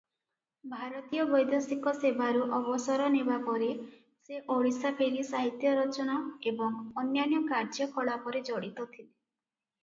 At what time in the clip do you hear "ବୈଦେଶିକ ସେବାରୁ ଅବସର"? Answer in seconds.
1.33-3.09